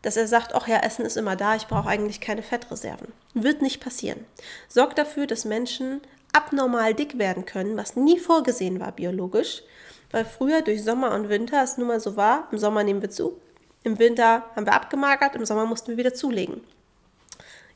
dass 0.01 0.17
er 0.17 0.27
sagt, 0.27 0.55
ach 0.55 0.67
ja, 0.67 0.77
Essen 0.77 1.05
ist 1.05 1.17
immer 1.17 1.35
da, 1.35 1.55
ich 1.55 1.67
brauche 1.67 1.89
eigentlich 1.89 2.21
keine 2.21 2.43
Fettreserven. 2.43 3.13
Wird 3.33 3.61
nicht 3.61 3.81
passieren. 3.81 4.25
Sorgt 4.67 4.97
dafür, 4.97 5.27
dass 5.27 5.45
Menschen 5.45 6.01
abnormal 6.33 6.93
dick 6.93 7.17
werden 7.17 7.45
können, 7.45 7.77
was 7.77 7.95
nie 7.95 8.19
vorgesehen 8.19 8.79
war 8.79 8.91
biologisch, 8.91 9.63
weil 10.11 10.25
früher 10.25 10.61
durch 10.61 10.83
Sommer 10.83 11.13
und 11.13 11.29
Winter 11.29 11.63
es 11.63 11.77
nun 11.77 11.87
mal 11.87 11.99
so 11.99 12.15
war, 12.15 12.47
im 12.51 12.57
Sommer 12.57 12.83
nehmen 12.83 13.01
wir 13.01 13.09
zu, 13.09 13.39
im 13.83 13.99
Winter 13.99 14.45
haben 14.55 14.65
wir 14.65 14.73
abgemagert, 14.73 15.35
im 15.35 15.45
Sommer 15.45 15.65
mussten 15.65 15.89
wir 15.91 15.97
wieder 15.97 16.13
zulegen. 16.13 16.61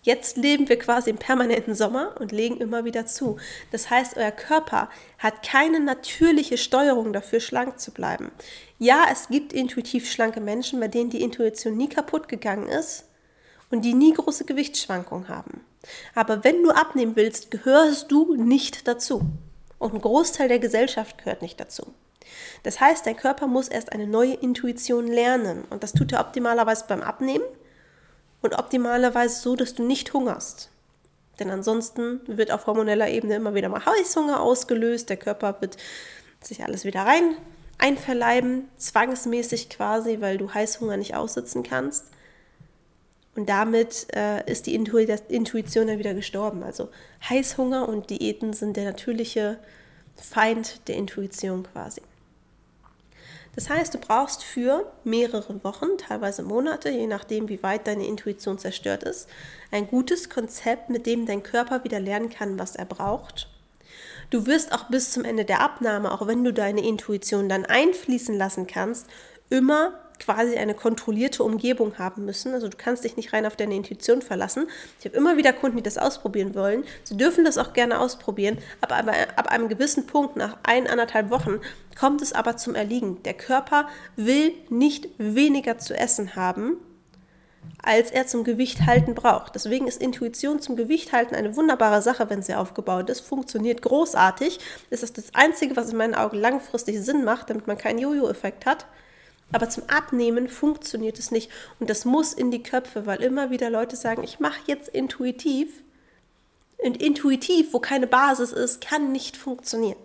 Jetzt 0.05 0.38
leben 0.38 0.69
wir 0.69 0.77
quasi 0.77 1.09
im 1.09 1.17
permanenten 1.17 1.74
Sommer 1.74 2.13
und 2.19 2.31
legen 2.31 2.57
immer 2.57 2.85
wieder 2.85 3.07
zu. 3.07 3.38
Das 3.71 3.89
heißt, 3.89 4.17
euer 4.17 4.29
Körper 4.29 4.88
hat 5.17 5.41
keine 5.41 5.79
natürliche 5.79 6.59
Steuerung 6.59 7.12
dafür, 7.12 7.39
schlank 7.39 7.79
zu 7.79 7.91
bleiben. 7.91 8.31
Ja, 8.77 9.05
es 9.12 9.29
gibt 9.29 9.51
intuitiv 9.51 10.07
schlanke 10.07 10.41
Menschen, 10.41 10.79
bei 10.79 10.89
denen 10.89 11.09
die 11.09 11.24
Intuition 11.24 11.75
nie 11.75 11.89
kaputt 11.89 12.27
gegangen 12.27 12.69
ist 12.69 13.05
und 13.71 13.83
die 13.83 13.95
nie 13.95 14.13
große 14.13 14.45
Gewichtsschwankungen 14.45 15.27
haben. 15.27 15.65
Aber 16.13 16.43
wenn 16.43 16.62
du 16.62 16.69
abnehmen 16.69 17.15
willst, 17.15 17.50
gehörst 17.50 18.12
du 18.12 18.35
nicht 18.35 18.88
dazu. 18.88 19.21
Und 19.79 19.95
ein 19.95 20.01
Großteil 20.01 20.50
der 20.50 20.59
Gesellschaft 20.59 21.17
gehört 21.17 21.41
nicht 21.41 21.59
dazu. 21.59 21.95
Das 22.62 22.79
heißt, 22.79 23.07
dein 23.07 23.17
Körper 23.17 23.47
muss 23.47 23.69
erst 23.69 23.91
eine 23.91 24.05
neue 24.05 24.35
Intuition 24.35 25.07
lernen. 25.07 25.65
Und 25.71 25.81
das 25.81 25.93
tut 25.93 26.12
er 26.12 26.19
optimalerweise 26.19 26.85
beim 26.88 27.01
Abnehmen 27.01 27.45
und 28.45 28.57
optimalerweise 28.57 29.41
so, 29.41 29.55
dass 29.55 29.73
du 29.73 29.83
nicht 29.83 30.13
hungerst. 30.13 30.69
Denn 31.39 31.49
ansonsten 31.49 32.21
wird 32.27 32.51
auf 32.51 32.65
hormoneller 32.65 33.09
Ebene 33.09 33.35
immer 33.35 33.55
wieder 33.55 33.69
mal 33.69 33.85
Heißhunger 33.85 34.39
ausgelöst, 34.39 35.09
der 35.09 35.17
Körper 35.17 35.57
wird 35.59 35.77
sich 36.41 36.63
alles 36.63 36.85
wieder 36.85 37.01
rein 37.01 37.35
einverleiben, 37.77 38.69
zwangsmäßig 38.77 39.69
quasi, 39.69 40.21
weil 40.21 40.37
du 40.37 40.53
Heißhunger 40.53 40.97
nicht 40.97 41.15
aussitzen 41.15 41.63
kannst. 41.63 42.05
Und 43.35 43.49
damit 43.49 44.07
äh, 44.15 44.49
ist 44.49 44.65
die 44.65 44.75
Intuition 44.75 45.87
dann 45.87 45.99
wieder 45.99 46.13
gestorben. 46.13 46.63
Also 46.63 46.89
Heißhunger 47.29 47.87
und 47.89 48.09
Diäten 48.09 48.53
sind 48.53 48.77
der 48.77 48.85
natürliche 48.85 49.57
Feind 50.15 50.87
der 50.87 50.95
Intuition 50.95 51.63
quasi. 51.63 52.01
Das 53.55 53.69
heißt, 53.69 53.93
du 53.93 54.00
brauchst 54.00 54.43
für 54.43 54.91
mehrere 55.03 55.63
Wochen, 55.63 55.97
teilweise 55.97 56.43
Monate, 56.43 56.89
je 56.89 57.07
nachdem, 57.07 57.47
wie 57.47 57.63
weit 57.63 57.88
deine 57.88 58.05
Intuition 58.05 58.57
zerstört 58.57 59.03
ist, 59.03 59.29
ein 59.71 59.88
gutes 59.88 60.29
Konzept, 60.29 60.89
mit 60.89 61.05
dem 61.05 61.25
dein 61.25 61.41
Körper 61.41 61.83
wieder 61.83 62.00
lernen 62.00 62.29
kann, 62.29 62.59
was 62.59 62.75
er 62.75 62.85
braucht. 62.85 63.47
Du 64.29 64.45
wirst 64.45 64.74
auch 64.74 64.89
bis 64.89 65.12
zum 65.12 65.24
Ende 65.24 65.45
der 65.45 65.62
Abnahme, 65.62 66.12
auch 66.12 66.27
wenn 66.27 66.43
du 66.43 66.51
deine 66.51 66.85
Intuition 66.85 67.47
dann 67.47 67.65
einfließen 67.65 68.38
lassen 68.38 68.67
kannst, 68.67 69.07
immer 69.50 69.93
quasi 70.19 70.55
eine 70.57 70.74
kontrollierte 70.74 71.43
Umgebung 71.43 71.97
haben 71.97 72.25
müssen. 72.25 72.53
Also 72.53 72.67
du 72.67 72.77
kannst 72.77 73.03
dich 73.03 73.17
nicht 73.17 73.33
rein 73.33 73.45
auf 73.45 73.55
deine 73.55 73.75
Intuition 73.75 74.21
verlassen. 74.21 74.67
Ich 75.00 75.05
habe 75.05 75.15
immer 75.15 75.38
wieder 75.38 75.53
Kunden, 75.53 75.77
die 75.77 75.83
das 75.83 75.97
ausprobieren 75.97 76.55
wollen. 76.55 76.83
Sie 77.03 77.17
dürfen 77.17 77.43
das 77.43 77.57
auch 77.57 77.74
gerne 77.74 78.00
ausprobieren, 78.00 78.57
aber 78.81 78.97
ab 78.97 79.47
einem 79.47 79.67
gewissen 79.67 80.07
Punkt, 80.07 80.35
nach 80.35 80.57
ein, 80.63 80.88
anderthalb 80.88 81.29
Wochen, 81.29 81.59
kommt 81.97 82.21
es 82.21 82.33
aber 82.33 82.57
zum 82.57 82.75
Erliegen. 82.75 83.23
Der 83.23 83.33
Körper 83.33 83.87
will 84.15 84.53
nicht 84.69 85.09
weniger 85.17 85.77
zu 85.77 85.97
essen 85.97 86.35
haben, 86.35 86.77
als 87.81 88.11
er 88.11 88.27
zum 88.27 88.43
Gewicht 88.43 88.85
halten 88.85 89.15
braucht. 89.15 89.55
Deswegen 89.55 89.87
ist 89.87 90.01
Intuition 90.01 90.59
zum 90.59 90.75
Gewicht 90.75 91.13
halten 91.13 91.35
eine 91.35 91.55
wunderbare 91.55 92.01
Sache, 92.01 92.29
wenn 92.29 92.43
sie 92.43 92.55
aufgebaut 92.55 93.09
ist. 93.09 93.21
Funktioniert 93.21 93.81
großartig. 93.81 94.59
Das 94.89 95.03
ist 95.03 95.17
das 95.17 95.33
Einzige, 95.33 95.75
was 95.75 95.91
in 95.91 95.97
meinen 95.97 96.15
Augen 96.15 96.37
langfristig 96.37 97.01
Sinn 97.01 97.23
macht, 97.23 97.49
damit 97.49 97.67
man 97.67 97.77
keinen 97.77 97.99
Jojo-Effekt 97.99 98.65
hat. 98.65 98.85
Aber 99.51 99.69
zum 99.69 99.83
Abnehmen 99.87 100.47
funktioniert 100.49 101.19
es 101.19 101.31
nicht. 101.31 101.51
Und 101.79 101.89
das 101.89 102.05
muss 102.05 102.33
in 102.33 102.51
die 102.51 102.63
Köpfe, 102.63 103.05
weil 103.05 103.21
immer 103.21 103.51
wieder 103.51 103.69
Leute 103.69 103.95
sagen, 103.95 104.23
ich 104.23 104.39
mache 104.39 104.59
jetzt 104.65 104.89
intuitiv. 104.89 105.69
Und 106.77 107.01
intuitiv, 107.01 107.71
wo 107.71 107.79
keine 107.79 108.07
Basis 108.07 108.51
ist, 108.51 108.81
kann 108.81 109.11
nicht 109.11 109.37
funktionieren. 109.37 109.97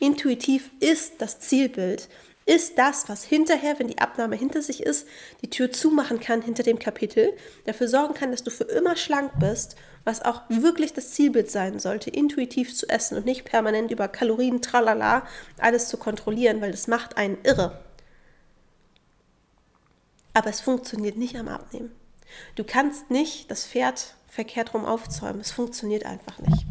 Intuitiv 0.00 0.70
ist 0.80 1.14
das 1.18 1.40
Zielbild, 1.40 2.08
ist 2.46 2.78
das, 2.78 3.08
was 3.08 3.22
hinterher, 3.22 3.78
wenn 3.78 3.86
die 3.86 3.98
Abnahme 3.98 4.34
hinter 4.34 4.62
sich 4.62 4.82
ist, 4.82 5.06
die 5.42 5.50
Tür 5.50 5.70
zumachen 5.70 6.18
kann 6.18 6.42
hinter 6.42 6.62
dem 6.62 6.78
Kapitel, 6.78 7.34
dafür 7.66 7.86
sorgen 7.86 8.14
kann, 8.14 8.32
dass 8.32 8.42
du 8.42 8.50
für 8.50 8.64
immer 8.64 8.96
schlank 8.96 9.32
bist, 9.38 9.76
was 10.04 10.22
auch 10.22 10.42
wirklich 10.48 10.94
das 10.94 11.12
Zielbild 11.12 11.50
sein 11.50 11.78
sollte, 11.78 12.10
intuitiv 12.10 12.74
zu 12.74 12.88
essen 12.88 13.18
und 13.18 13.26
nicht 13.26 13.44
permanent 13.44 13.90
über 13.90 14.08
Kalorien, 14.08 14.62
tralala, 14.62 15.26
alles 15.58 15.88
zu 15.88 15.98
kontrollieren, 15.98 16.60
weil 16.60 16.72
das 16.72 16.88
macht 16.88 17.16
einen 17.16 17.38
irre. 17.44 17.84
Aber 20.32 20.48
es 20.48 20.60
funktioniert 20.60 21.18
nicht 21.18 21.36
am 21.36 21.48
Abnehmen. 21.48 21.92
Du 22.54 22.64
kannst 22.64 23.10
nicht 23.10 23.50
das 23.50 23.66
Pferd 23.66 24.14
verkehrt 24.28 24.72
rum 24.72 24.86
aufzäumen. 24.86 25.40
Es 25.40 25.50
funktioniert 25.50 26.06
einfach 26.06 26.38
nicht. 26.38 26.66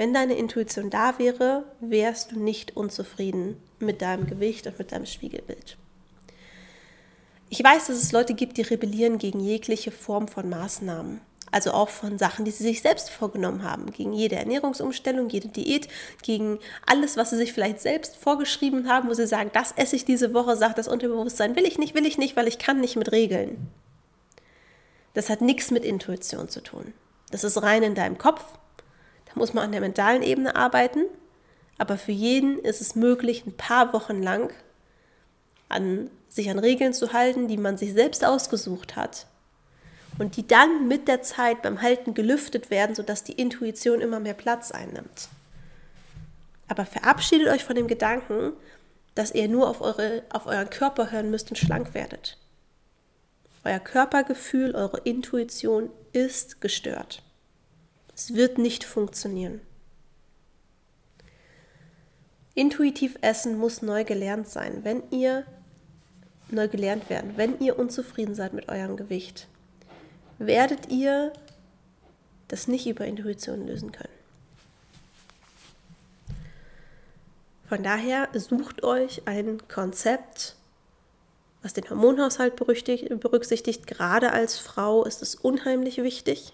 Wenn 0.00 0.14
deine 0.14 0.34
Intuition 0.34 0.88
da 0.88 1.18
wäre, 1.18 1.62
wärst 1.80 2.32
du 2.32 2.40
nicht 2.40 2.74
unzufrieden 2.74 3.62
mit 3.80 4.00
deinem 4.00 4.26
Gewicht 4.26 4.66
und 4.66 4.78
mit 4.78 4.92
deinem 4.92 5.04
Spiegelbild. 5.04 5.76
Ich 7.50 7.62
weiß, 7.62 7.88
dass 7.88 7.98
es 7.98 8.10
Leute 8.10 8.32
gibt, 8.32 8.56
die 8.56 8.62
rebellieren 8.62 9.18
gegen 9.18 9.40
jegliche 9.40 9.90
Form 9.90 10.26
von 10.26 10.48
Maßnahmen. 10.48 11.20
Also 11.50 11.72
auch 11.72 11.90
von 11.90 12.16
Sachen, 12.16 12.46
die 12.46 12.50
sie 12.50 12.62
sich 12.62 12.80
selbst 12.80 13.10
vorgenommen 13.10 13.62
haben. 13.62 13.92
Gegen 13.92 14.14
jede 14.14 14.36
Ernährungsumstellung, 14.36 15.28
jede 15.28 15.48
Diät, 15.48 15.86
gegen 16.22 16.60
alles, 16.86 17.18
was 17.18 17.28
sie 17.28 17.36
sich 17.36 17.52
vielleicht 17.52 17.82
selbst 17.82 18.16
vorgeschrieben 18.16 18.88
haben, 18.88 19.06
wo 19.06 19.12
sie 19.12 19.26
sagen, 19.26 19.50
das 19.52 19.72
esse 19.72 19.96
ich 19.96 20.06
diese 20.06 20.32
Woche, 20.32 20.56
sagt 20.56 20.78
das 20.78 20.88
Unterbewusstsein, 20.88 21.56
will 21.56 21.66
ich 21.66 21.76
nicht, 21.76 21.94
will 21.94 22.06
ich 22.06 22.16
nicht, 22.16 22.36
weil 22.36 22.48
ich 22.48 22.58
kann 22.58 22.80
nicht 22.80 22.96
mit 22.96 23.12
Regeln. 23.12 23.68
Das 25.12 25.28
hat 25.28 25.42
nichts 25.42 25.70
mit 25.70 25.84
Intuition 25.84 26.48
zu 26.48 26.62
tun. 26.62 26.94
Das 27.30 27.44
ist 27.44 27.62
rein 27.62 27.82
in 27.82 27.94
deinem 27.94 28.16
Kopf. 28.16 28.42
Da 29.32 29.38
muss 29.38 29.54
man 29.54 29.64
an 29.64 29.72
der 29.72 29.80
mentalen 29.80 30.22
Ebene 30.22 30.56
arbeiten. 30.56 31.04
Aber 31.78 31.96
für 31.96 32.12
jeden 32.12 32.58
ist 32.58 32.80
es 32.80 32.94
möglich, 32.94 33.46
ein 33.46 33.56
paar 33.56 33.92
Wochen 33.92 34.22
lang 34.22 34.52
an, 35.68 36.10
sich 36.28 36.50
an 36.50 36.58
Regeln 36.58 36.92
zu 36.92 37.12
halten, 37.12 37.48
die 37.48 37.56
man 37.56 37.78
sich 37.78 37.94
selbst 37.94 38.24
ausgesucht 38.24 38.96
hat 38.96 39.26
und 40.18 40.36
die 40.36 40.46
dann 40.46 40.88
mit 40.88 41.08
der 41.08 41.22
Zeit 41.22 41.62
beim 41.62 41.80
Halten 41.80 42.12
gelüftet 42.12 42.70
werden, 42.70 42.94
sodass 42.94 43.24
die 43.24 43.32
Intuition 43.32 44.00
immer 44.00 44.20
mehr 44.20 44.34
Platz 44.34 44.70
einnimmt. 44.70 45.28
Aber 46.68 46.84
verabschiedet 46.84 47.48
euch 47.48 47.64
von 47.64 47.76
dem 47.76 47.88
Gedanken, 47.88 48.52
dass 49.14 49.32
ihr 49.32 49.48
nur 49.48 49.68
auf, 49.68 49.80
eure, 49.80 50.22
auf 50.30 50.46
euren 50.46 50.70
Körper 50.70 51.10
hören 51.10 51.30
müsst 51.30 51.50
und 51.50 51.56
schlank 51.56 51.94
werdet. 51.94 52.36
Euer 53.64 53.80
Körpergefühl, 53.80 54.74
eure 54.74 54.98
Intuition 54.98 55.90
ist 56.12 56.60
gestört. 56.60 57.22
Es 58.22 58.34
wird 58.34 58.58
nicht 58.58 58.84
funktionieren. 58.84 59.62
Intuitiv 62.54 63.16
essen 63.22 63.56
muss 63.56 63.80
neu 63.80 64.04
gelernt 64.04 64.46
sein, 64.46 64.84
wenn 64.84 65.10
ihr 65.10 65.46
neu 66.50 66.68
gelernt 66.68 67.08
werden, 67.08 67.32
wenn 67.36 67.58
ihr 67.60 67.78
unzufrieden 67.78 68.34
seid 68.34 68.52
mit 68.52 68.68
eurem 68.68 68.98
Gewicht, 68.98 69.48
werdet 70.38 70.90
ihr 70.90 71.32
das 72.48 72.68
nicht 72.68 72.86
über 72.86 73.06
Intuition 73.06 73.66
lösen 73.66 73.90
können. 73.90 74.12
Von 77.70 77.82
daher 77.82 78.28
sucht 78.34 78.82
euch 78.82 79.26
ein 79.26 79.66
Konzept, 79.66 80.56
was 81.62 81.72
den 81.72 81.88
Hormonhaushalt 81.88 82.54
berücksichtigt. 82.54 83.86
Gerade 83.86 84.32
als 84.32 84.58
Frau 84.58 85.04
ist 85.06 85.22
es 85.22 85.36
unheimlich 85.36 86.02
wichtig, 86.02 86.52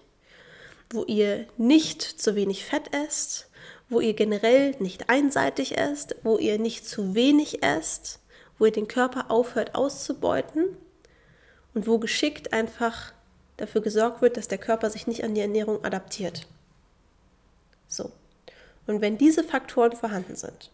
wo 0.89 1.03
ihr 1.03 1.47
nicht 1.57 2.01
zu 2.01 2.35
wenig 2.35 2.65
Fett 2.65 2.93
esst, 2.93 3.49
wo 3.89 3.99
ihr 3.99 4.13
generell 4.13 4.75
nicht 4.79 5.09
einseitig 5.09 5.77
esst, 5.77 6.15
wo 6.23 6.37
ihr 6.37 6.59
nicht 6.59 6.87
zu 6.87 7.15
wenig 7.15 7.63
esst, 7.63 8.19
wo 8.57 8.65
ihr 8.65 8.71
den 8.71 8.87
Körper 8.87 9.29
aufhört 9.29 9.75
auszubeuten 9.75 10.77
und 11.73 11.87
wo 11.87 11.99
geschickt 11.99 12.53
einfach 12.53 13.13
dafür 13.57 13.81
gesorgt 13.81 14.21
wird, 14.21 14.37
dass 14.37 14.47
der 14.47 14.57
Körper 14.57 14.89
sich 14.89 15.07
nicht 15.07 15.23
an 15.23 15.35
die 15.35 15.41
Ernährung 15.41 15.83
adaptiert. 15.83 16.47
So. 17.87 18.11
Und 18.85 19.01
wenn 19.01 19.17
diese 19.17 19.43
Faktoren 19.43 19.93
vorhanden 19.93 20.35
sind, 20.35 20.71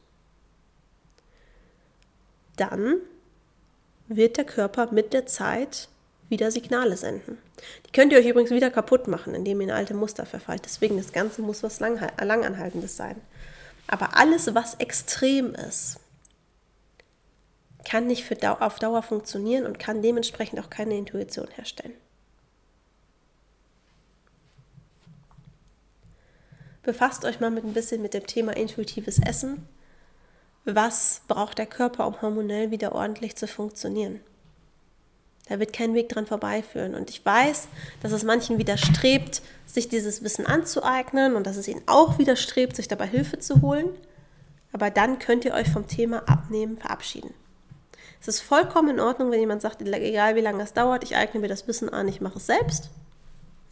dann 2.58 2.98
wird 4.08 4.38
der 4.38 4.46
Körper 4.46 4.92
mit 4.92 5.14
der 5.14 5.26
Zeit 5.26 5.90
wieder 6.34 6.52
Signale 6.52 6.98
senden. 6.98 7.38
Die 7.88 7.92
könnt 7.92 8.12
ihr 8.12 8.20
euch 8.20 8.28
übrigens 8.28 8.52
wieder 8.52 8.70
kaputt 8.70 9.08
machen, 9.08 9.34
indem 9.34 9.62
ihr 9.62 9.68
in 9.68 9.74
alte 9.74 9.94
Muster 9.94 10.26
verfallt. 10.26 10.64
Deswegen, 10.66 10.98
das 10.98 11.14
Ganze 11.14 11.42
muss 11.42 11.64
was 11.64 11.80
lang, 11.80 12.00
Langanhaltendes 12.20 12.98
sein. 12.98 13.22
Aber 13.88 14.18
alles, 14.18 14.54
was 14.54 14.76
extrem 14.76 15.56
ist, 15.56 16.00
kann 17.86 18.08
nicht 18.08 18.24
für 18.24 18.38
auf 18.62 18.80
Dauer 18.80 19.04
funktionieren 19.04 19.66
und 19.66 19.80
kann 19.80 20.02
dementsprechend 20.02 20.60
auch 20.60 20.70
keine 20.70 20.98
Intuition 20.98 21.48
herstellen. 21.56 21.94
befasst 26.84 27.26
euch 27.26 27.40
mal 27.40 27.50
mit 27.50 27.64
ein 27.64 27.74
bisschen 27.74 28.02
mit 28.02 28.14
dem 28.14 28.28
Thema 28.28 28.56
intuitives 28.56 29.20
Essen. 29.20 29.68
Was 30.66 31.22
braucht 31.28 31.58
der 31.58 31.66
Körper, 31.66 32.06
um 32.06 32.22
hormonell 32.22 32.72
wieder 32.72 32.94
ordentlich 32.94 33.36
zu 33.36 33.48
funktionieren? 33.48 34.20
Da 35.54 35.60
wird 35.60 35.72
kein 35.72 35.94
Weg 35.94 36.10
dran 36.10 36.26
vorbeiführen. 36.26 36.96
Und 36.96 37.12
ich 37.12 37.24
weiß, 37.24 37.68
dass 38.02 38.12
es 38.12 38.24
manchen 38.24 38.58
widerstrebt, 38.58 39.44
sich 39.68 39.88
dieses 39.88 40.24
Wissen 40.24 40.48
anzueignen 40.48 41.36
und 41.36 41.46
dass 41.46 41.58
es 41.58 41.68
ihnen 41.68 41.84
auch 41.86 42.18
widerstrebt, 42.18 42.76
sich 42.76 42.88
dabei 42.88 43.06
Hilfe 43.06 43.38
zu 43.38 43.62
holen. 43.62 43.90
Aber 44.72 44.90
dann 44.90 45.20
könnt 45.20 45.46
ihr 45.46 45.54
euch 45.54 45.70
vom 45.70 45.86
Thema 45.86 46.28
Abnehmen 46.28 46.78
verabschieden. 46.78 47.36
Es 48.20 48.28
ist 48.28 48.42
vollkommen 48.42 48.96
in 48.96 49.00
Ordnung, 49.00 49.30
wenn 49.30 49.42
jemand 49.42 49.62
sagt, 49.62 49.84
egal 49.84 50.36
wie 50.36 50.42
lange 50.42 50.64
es 50.64 50.74
dauert, 50.74 51.04
ich 51.04 51.16
eigne 51.16 51.40
mir 51.40 51.50
das 51.50 51.68
Wissen 51.68 51.90
an, 51.90 52.08
ich 52.08 52.20
mache 52.20 52.40
es 52.40 52.48
selbst. 52.48 52.90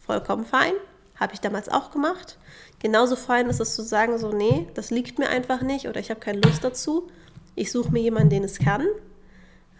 Vollkommen 0.06 0.44
fein. 0.44 0.74
Habe 1.18 1.34
ich 1.34 1.40
damals 1.40 1.68
auch 1.68 1.90
gemacht. 1.90 2.38
Genauso 2.78 3.16
fein 3.16 3.50
ist 3.50 3.60
es 3.60 3.74
zu 3.74 3.82
sagen, 3.82 4.18
so, 4.18 4.30
nee, 4.30 4.68
das 4.74 4.92
liegt 4.92 5.18
mir 5.18 5.30
einfach 5.30 5.62
nicht 5.62 5.88
oder 5.88 5.98
ich 5.98 6.10
habe 6.10 6.20
keine 6.20 6.42
Lust 6.42 6.62
dazu. 6.62 7.08
Ich 7.56 7.72
suche 7.72 7.90
mir 7.90 8.02
jemanden, 8.02 8.30
den 8.30 8.44
es 8.44 8.60
kann 8.60 8.86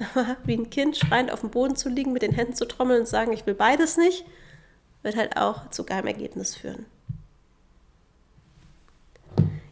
wie 0.45 0.55
ein 0.55 0.71
Kind 0.71 0.97
schreiend 0.97 1.33
auf 1.33 1.41
dem 1.41 1.51
Boden 1.51 1.77
zu 1.77 1.89
liegen, 1.89 2.13
mit 2.13 2.23
den 2.23 2.33
Händen 2.33 2.55
zu 2.55 2.67
trommeln 2.67 3.01
und 3.01 3.09
sagen, 3.09 3.33
ich 3.33 3.47
will 3.47 3.55
beides 3.55 3.97
nicht, 3.97 4.25
wird 5.03 5.17
halt 5.17 5.37
auch 5.37 5.71
zu 5.71 5.85
keinem 5.85 6.07
Ergebnis 6.07 6.57
führen. 6.57 6.87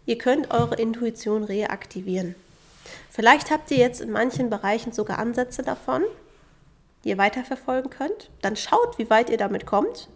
Ihr 0.06 0.18
könnt 0.18 0.50
eure 0.50 0.74
Intuition 0.74 1.44
reaktivieren. 1.44 2.34
Vielleicht 3.10 3.50
habt 3.50 3.70
ihr 3.70 3.76
jetzt 3.76 4.00
in 4.00 4.10
manchen 4.10 4.50
Bereichen 4.50 4.92
sogar 4.92 5.18
Ansätze 5.18 5.62
davon, 5.62 6.02
die 7.04 7.10
ihr 7.10 7.18
weiterverfolgen 7.18 7.90
könnt. 7.90 8.30
Dann 8.42 8.56
schaut, 8.56 8.98
wie 8.98 9.10
weit 9.10 9.30
ihr 9.30 9.36
damit 9.36 9.66
kommt. 9.66 10.08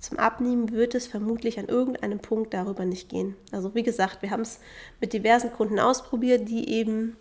Zum 0.00 0.18
Abnehmen 0.18 0.72
wird 0.72 0.94
es 0.94 1.06
vermutlich 1.06 1.58
an 1.58 1.66
irgendeinem 1.66 2.20
Punkt 2.20 2.54
darüber 2.54 2.84
nicht 2.84 3.08
gehen. 3.08 3.34
Also 3.50 3.74
wie 3.74 3.82
gesagt, 3.82 4.22
wir 4.22 4.30
haben 4.30 4.42
es 4.42 4.60
mit 5.00 5.12
diversen 5.12 5.52
Kunden 5.52 5.80
ausprobiert, 5.80 6.48
die 6.48 6.70
eben 6.70 7.16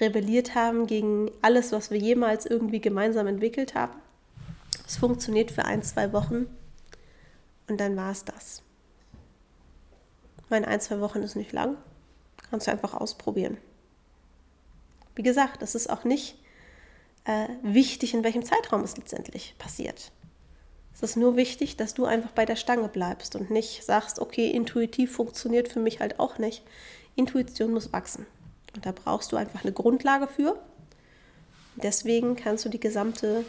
rebelliert 0.00 0.54
haben 0.54 0.86
gegen 0.86 1.30
alles, 1.42 1.72
was 1.72 1.90
wir 1.90 1.98
jemals 1.98 2.46
irgendwie 2.46 2.80
gemeinsam 2.80 3.26
entwickelt 3.26 3.74
haben. 3.74 4.00
Es 4.86 4.96
funktioniert 4.96 5.50
für 5.50 5.64
ein, 5.64 5.82
zwei 5.82 6.12
Wochen 6.12 6.46
und 7.68 7.78
dann 7.78 7.96
war 7.96 8.10
es 8.10 8.24
das. 8.24 8.62
Meine 10.48 10.68
ein, 10.68 10.80
zwei 10.80 11.00
Wochen 11.00 11.22
ist 11.22 11.36
nicht 11.36 11.52
lang. 11.52 11.76
Kannst 12.50 12.66
du 12.66 12.70
einfach 12.70 12.94
ausprobieren. 12.94 13.58
Wie 15.14 15.22
gesagt, 15.22 15.62
es 15.62 15.74
ist 15.74 15.90
auch 15.90 16.04
nicht 16.04 16.38
äh, 17.24 17.48
wichtig, 17.62 18.14
in 18.14 18.24
welchem 18.24 18.44
Zeitraum 18.44 18.82
es 18.82 18.96
letztendlich 18.96 19.54
passiert. 19.58 20.12
Es 20.94 21.02
ist 21.02 21.16
nur 21.16 21.36
wichtig, 21.36 21.76
dass 21.76 21.94
du 21.94 22.06
einfach 22.06 22.32
bei 22.32 22.46
der 22.46 22.56
Stange 22.56 22.88
bleibst 22.88 23.36
und 23.36 23.50
nicht 23.50 23.84
sagst, 23.84 24.18
okay, 24.18 24.50
intuitiv 24.50 25.12
funktioniert 25.12 25.68
für 25.68 25.80
mich 25.80 26.00
halt 26.00 26.18
auch 26.18 26.38
nicht. 26.38 26.64
Intuition 27.14 27.72
muss 27.72 27.92
wachsen. 27.92 28.26
Und 28.78 28.86
da 28.86 28.92
brauchst 28.92 29.32
du 29.32 29.36
einfach 29.36 29.64
eine 29.64 29.72
Grundlage 29.72 30.28
für. 30.28 30.56
Deswegen 31.74 32.36
kannst 32.36 32.64
du 32.64 32.68
die 32.68 32.78
gesamte 32.78 33.44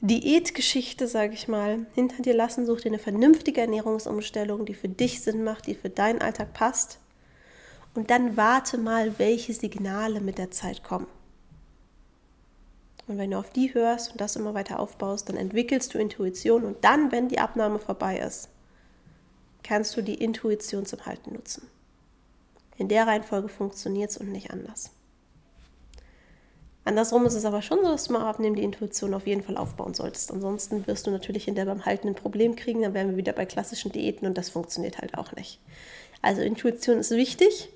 Diätgeschichte, 0.00 1.08
sage 1.08 1.34
ich 1.34 1.48
mal, 1.48 1.86
hinter 1.96 2.22
dir 2.22 2.34
lassen. 2.34 2.66
Such 2.66 2.82
dir 2.82 2.90
eine 2.90 3.00
vernünftige 3.00 3.62
Ernährungsumstellung, 3.62 4.64
die 4.64 4.74
für 4.74 4.88
dich 4.88 5.22
Sinn 5.22 5.42
macht, 5.42 5.66
die 5.66 5.74
für 5.74 5.90
deinen 5.90 6.22
Alltag 6.22 6.54
passt. 6.54 7.00
Und 7.94 8.10
dann 8.10 8.36
warte 8.36 8.78
mal, 8.78 9.18
welche 9.18 9.54
Signale 9.54 10.20
mit 10.20 10.38
der 10.38 10.52
Zeit 10.52 10.84
kommen. 10.84 11.08
Und 13.08 13.18
wenn 13.18 13.32
du 13.32 13.38
auf 13.38 13.50
die 13.50 13.74
hörst 13.74 14.12
und 14.12 14.20
das 14.20 14.36
immer 14.36 14.54
weiter 14.54 14.78
aufbaust, 14.78 15.28
dann 15.28 15.36
entwickelst 15.36 15.94
du 15.94 15.98
Intuition 15.98 16.62
und 16.62 16.84
dann, 16.84 17.10
wenn 17.10 17.26
die 17.26 17.40
Abnahme 17.40 17.80
vorbei 17.80 18.20
ist, 18.20 18.50
kannst 19.64 19.96
du 19.96 20.02
die 20.02 20.22
Intuition 20.22 20.86
zum 20.86 21.04
Halten 21.06 21.32
nutzen. 21.32 21.73
In 22.76 22.88
der 22.88 23.06
Reihenfolge 23.06 23.48
funktioniert 23.48 24.10
es 24.10 24.16
und 24.16 24.32
nicht 24.32 24.50
anders. 24.50 24.90
Andersrum 26.84 27.24
ist 27.24 27.34
es 27.34 27.46
aber 27.46 27.62
schon 27.62 27.78
so, 27.82 27.90
dass 27.90 28.04
du 28.04 28.12
mal 28.12 28.28
abnehmen 28.28 28.56
die 28.56 28.62
Intuition 28.62 29.14
auf 29.14 29.26
jeden 29.26 29.42
Fall 29.42 29.56
aufbauen 29.56 29.94
solltest. 29.94 30.30
Ansonsten 30.30 30.86
wirst 30.86 31.06
du 31.06 31.10
natürlich 31.10 31.44
hinterher 31.44 31.72
beim 31.72 31.86
Halten 31.86 32.08
ein 32.08 32.14
Problem 32.14 32.56
kriegen, 32.56 32.82
dann 32.82 32.92
wären 32.92 33.10
wir 33.10 33.16
wieder 33.16 33.32
bei 33.32 33.46
klassischen 33.46 33.90
Diäten 33.90 34.26
und 34.26 34.36
das 34.36 34.50
funktioniert 34.50 34.98
halt 34.98 35.16
auch 35.16 35.32
nicht. 35.32 35.60
Also 36.20 36.42
Intuition 36.42 36.98
ist 36.98 37.10
wichtig, 37.10 37.70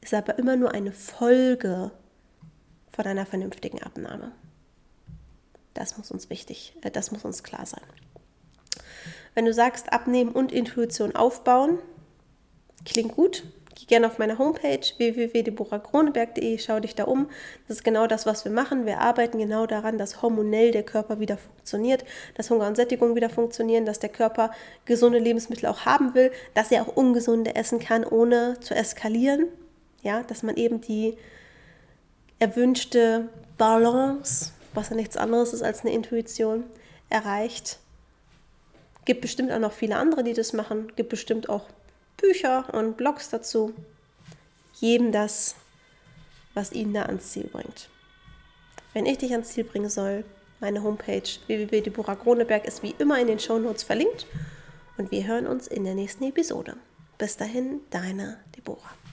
ist 0.00 0.14
aber 0.14 0.38
immer 0.38 0.56
nur 0.56 0.72
eine 0.72 0.92
Folge 0.92 1.92
von 2.90 3.06
einer 3.06 3.26
vernünftigen 3.26 3.82
Abnahme. 3.82 4.32
Das 5.74 5.96
muss 5.96 6.10
uns 6.10 6.28
wichtig, 6.30 6.74
äh, 6.82 6.90
das 6.90 7.12
muss 7.12 7.24
uns 7.24 7.42
klar 7.42 7.66
sein. 7.66 7.82
Wenn 9.34 9.44
du 9.44 9.52
sagst, 9.52 9.92
abnehmen 9.92 10.32
und 10.32 10.50
Intuition 10.50 11.14
aufbauen, 11.14 11.78
klingt 12.84 13.14
gut, 13.14 13.44
Geh 13.78 13.84
gerne 13.84 14.06
auf 14.06 14.18
meine 14.18 14.38
Homepage 14.38 14.80
www.deborahkroneberg.de, 14.96 16.58
schau 16.58 16.80
dich 16.80 16.94
da 16.94 17.04
um. 17.04 17.28
Das 17.68 17.76
ist 17.76 17.84
genau 17.84 18.06
das, 18.06 18.24
was 18.24 18.46
wir 18.46 18.50
machen. 18.50 18.86
Wir 18.86 19.00
arbeiten 19.00 19.38
genau 19.38 19.66
daran, 19.66 19.98
dass 19.98 20.22
hormonell 20.22 20.70
der 20.70 20.82
Körper 20.82 21.20
wieder 21.20 21.36
funktioniert, 21.36 22.02
dass 22.34 22.48
Hunger 22.48 22.68
und 22.68 22.76
Sättigung 22.76 23.14
wieder 23.14 23.28
funktionieren, 23.28 23.84
dass 23.84 23.98
der 23.98 24.08
Körper 24.08 24.50
gesunde 24.86 25.18
Lebensmittel 25.18 25.68
auch 25.68 25.84
haben 25.84 26.14
will, 26.14 26.32
dass 26.54 26.72
er 26.72 26.82
auch 26.82 26.96
ungesunde 26.96 27.54
essen 27.54 27.78
kann, 27.78 28.04
ohne 28.04 28.58
zu 28.60 28.74
eskalieren. 28.74 29.48
Ja, 30.02 30.22
dass 30.22 30.42
man 30.42 30.56
eben 30.56 30.80
die 30.80 31.18
erwünschte 32.38 33.28
Balance, 33.58 34.52
was 34.72 34.88
ja 34.88 34.96
nichts 34.96 35.18
anderes 35.18 35.52
ist 35.52 35.62
als 35.62 35.82
eine 35.82 35.92
Intuition, 35.92 36.64
erreicht. 37.10 37.78
Gibt 39.04 39.20
bestimmt 39.20 39.52
auch 39.52 39.58
noch 39.58 39.72
viele 39.72 39.96
andere, 39.96 40.24
die 40.24 40.32
das 40.32 40.54
machen. 40.54 40.92
Gibt 40.96 41.10
bestimmt 41.10 41.50
auch 41.50 41.64
Bücher 42.16 42.72
und 42.72 42.96
Blogs 42.96 43.30
dazu. 43.30 43.72
Jedem 44.74 45.12
das, 45.12 45.56
was 46.54 46.72
ihn 46.72 46.92
da 46.92 47.02
ans 47.02 47.30
Ziel 47.32 47.48
bringt. 47.52 47.88
Wenn 48.92 49.06
ich 49.06 49.18
dich 49.18 49.32
ans 49.32 49.50
Ziel 49.50 49.64
bringen 49.64 49.90
soll, 49.90 50.24
meine 50.60 50.82
Homepage 50.82 51.28
www.deborah 51.46 52.56
ist 52.64 52.82
wie 52.82 52.94
immer 52.98 53.20
in 53.20 53.26
den 53.26 53.38
Shownotes 53.38 53.82
verlinkt 53.82 54.26
und 54.96 55.10
wir 55.10 55.26
hören 55.26 55.46
uns 55.46 55.66
in 55.66 55.84
der 55.84 55.94
nächsten 55.94 56.24
Episode. 56.24 56.76
Bis 57.18 57.36
dahin, 57.36 57.80
deine 57.90 58.38
Deborah. 58.56 59.05